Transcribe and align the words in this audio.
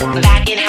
Back 0.00 0.48
in 0.48 0.59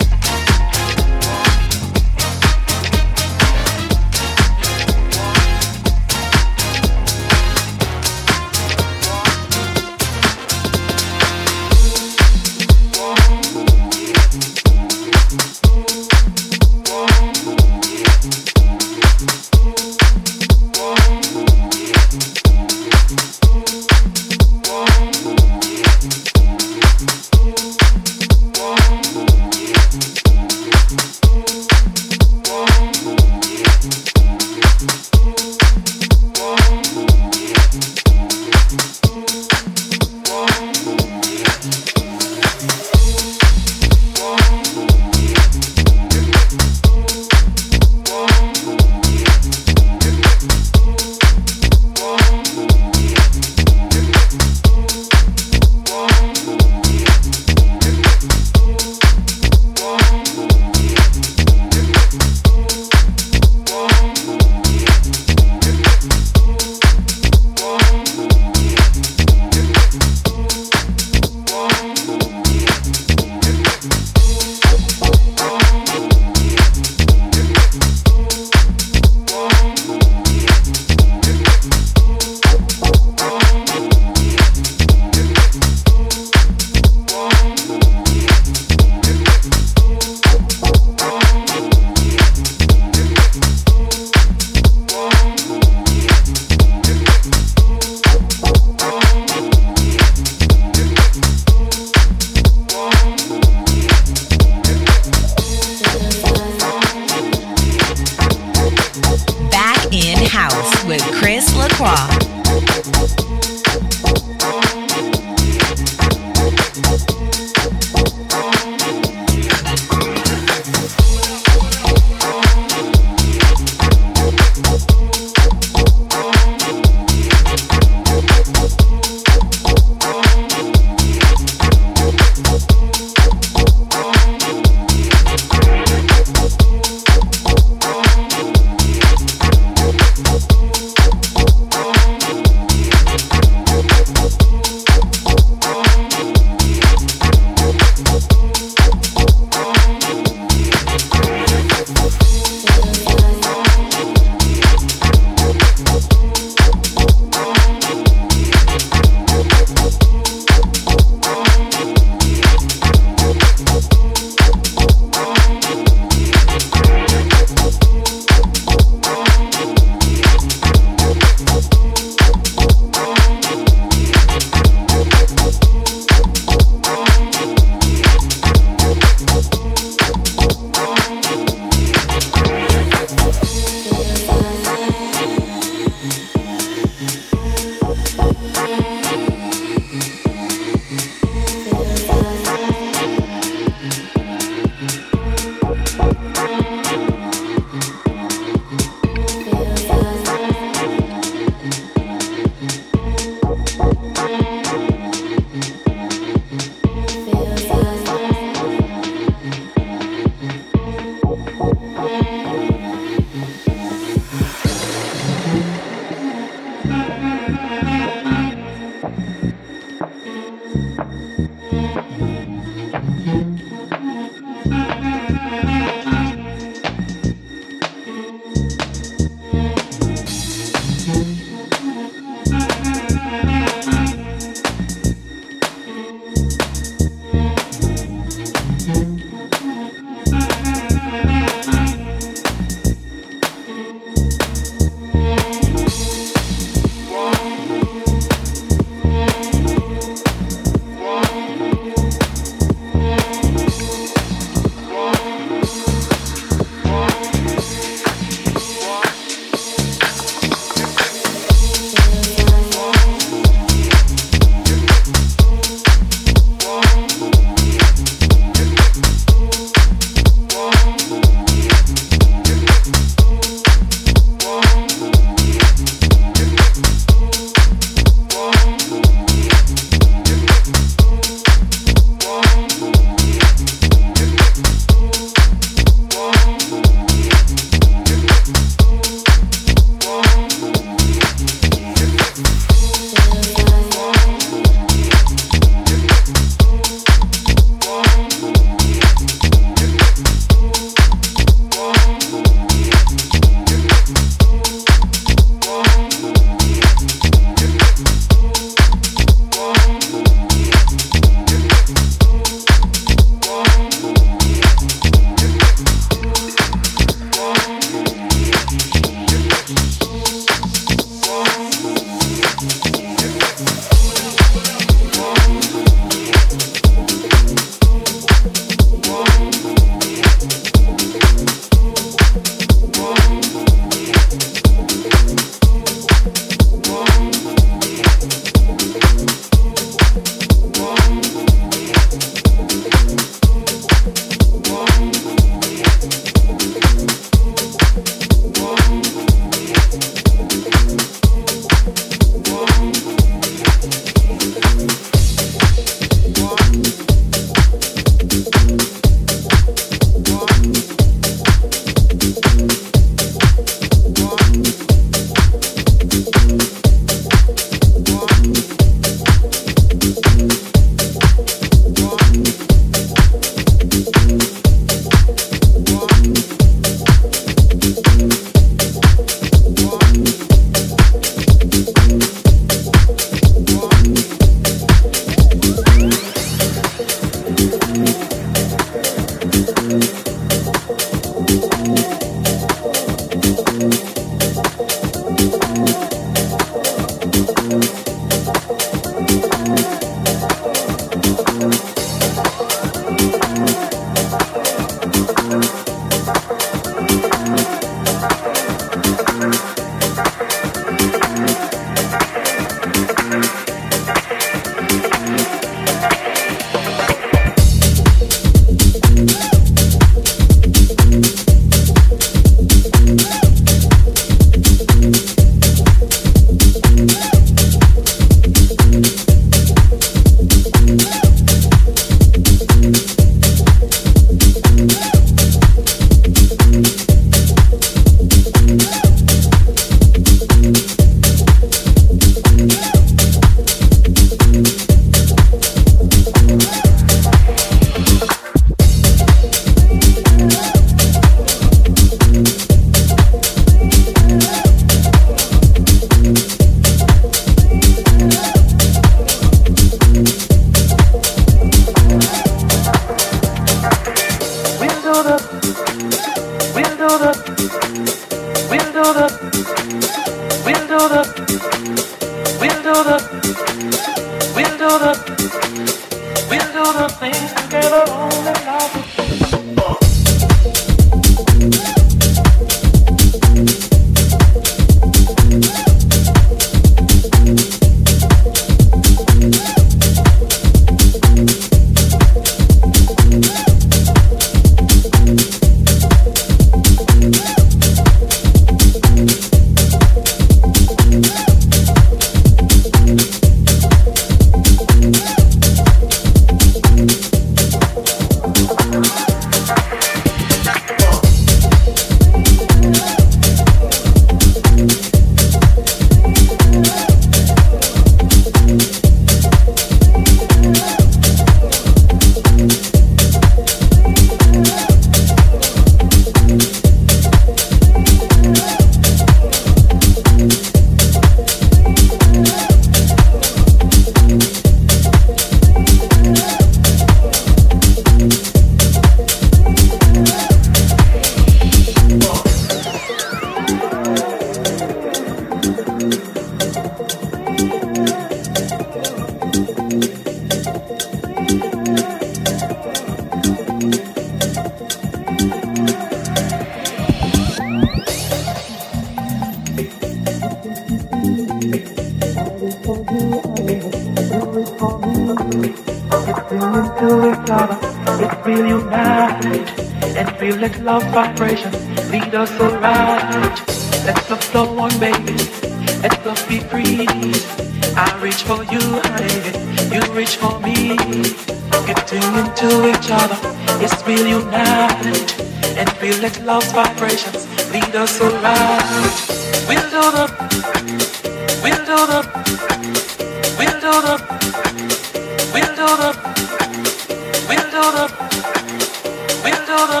We'll 599.44 599.66
do 599.66 599.78
the, 599.92 600.00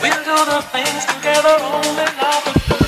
we'll 0.00 0.24
do 0.24 0.36
the 0.50 0.62
things 0.72 1.04
together 1.06 1.56
only 1.60 2.06
love. 2.22 2.85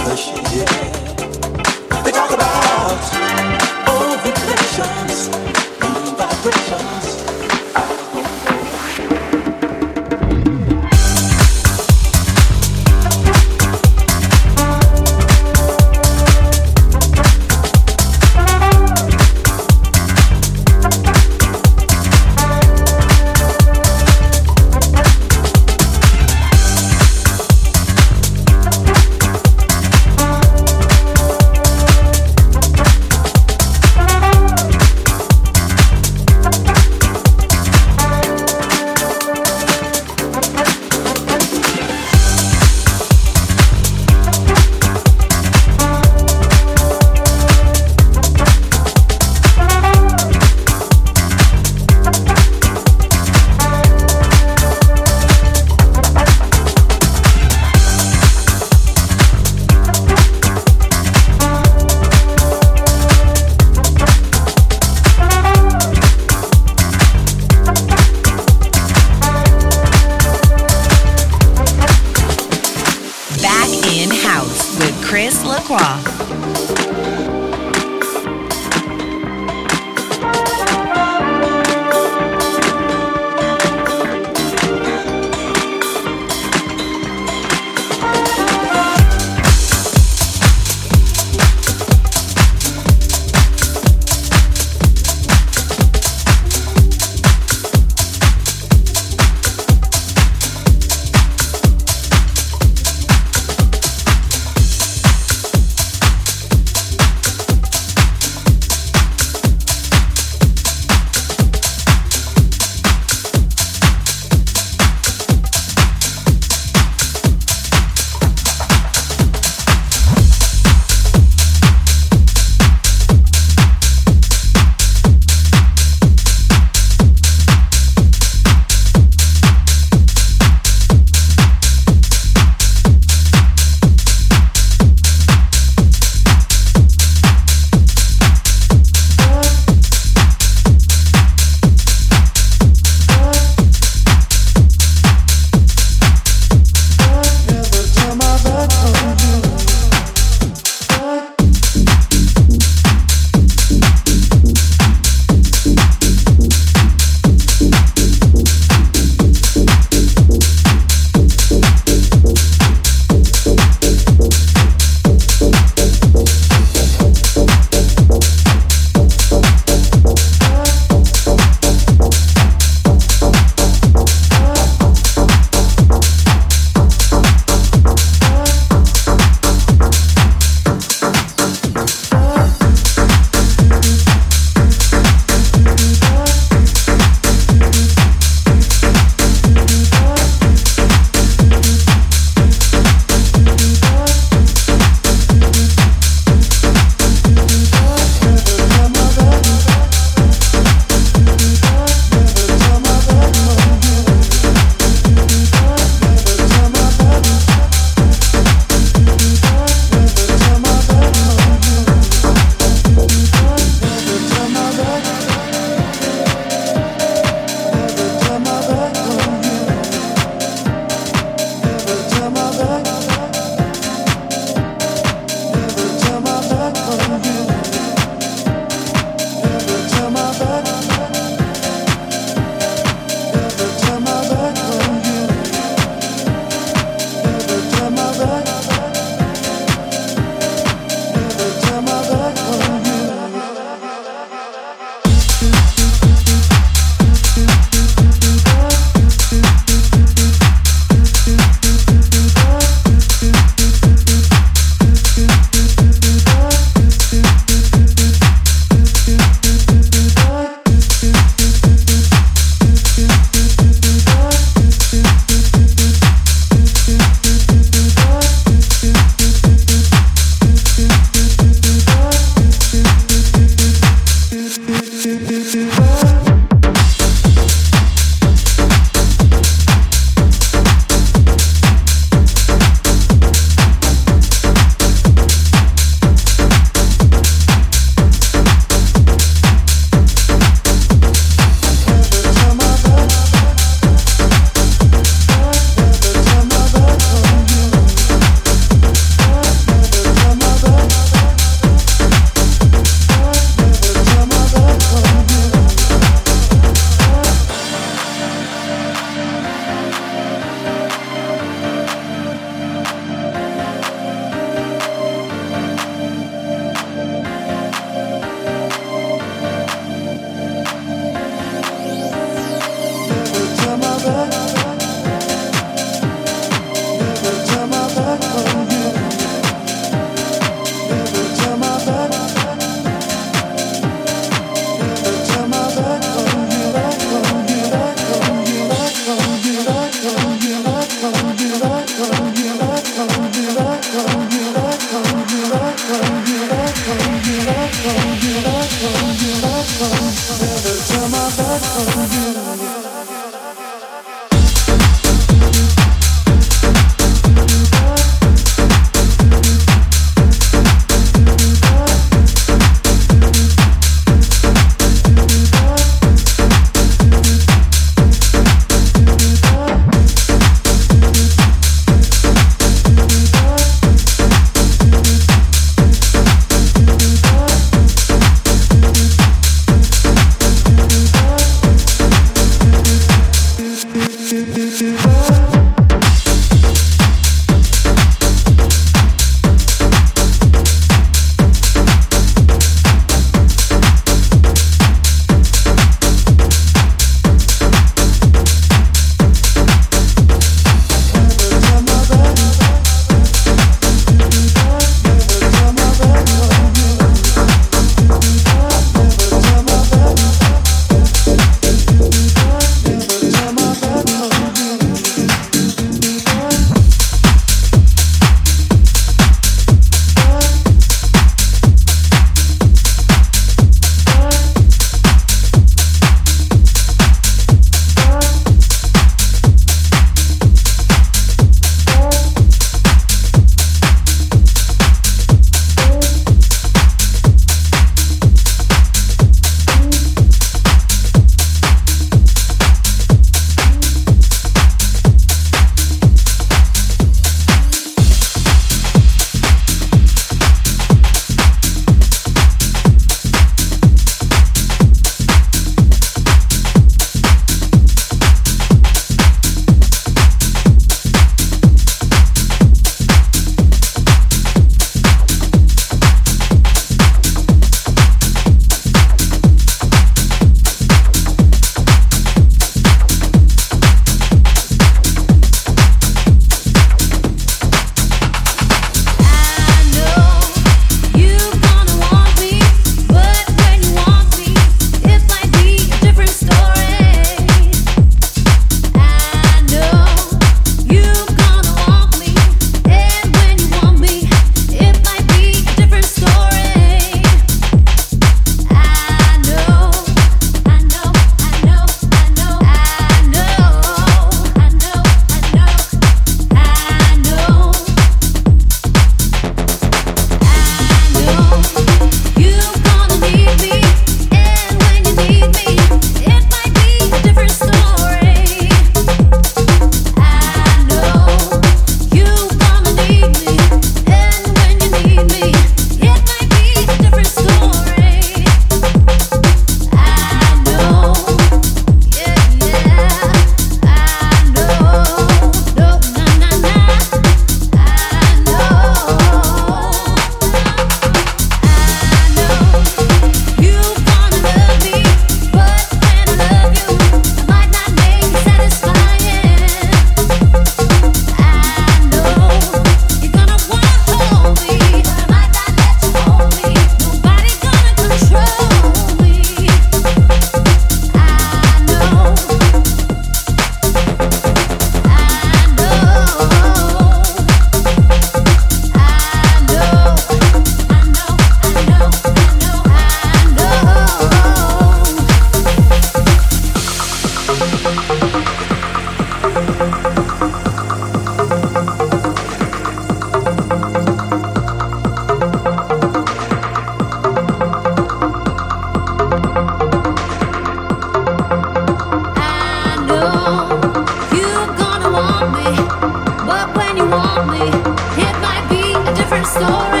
story. 599.53 600.00